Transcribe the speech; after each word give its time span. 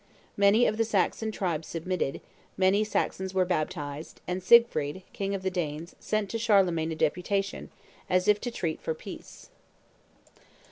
Many 0.35 0.65
of 0.65 0.77
the 0.77 0.83
Saxon 0.83 1.31
tribes 1.31 1.67
submitted; 1.67 2.21
many 2.57 2.83
Saxons 2.83 3.35
were 3.35 3.45
baptized; 3.45 4.19
and 4.27 4.41
Siegfried, 4.41 5.03
king 5.13 5.35
of 5.35 5.43
the 5.43 5.51
Danes, 5.51 5.95
sent 5.99 6.27
to 6.31 6.39
Charlemagne 6.39 6.91
a 6.93 6.95
deputation, 6.95 7.69
as 8.09 8.27
if 8.27 8.41
to 8.41 8.49
treat 8.49 8.81
for 8.81 8.95
peace. 8.95 9.51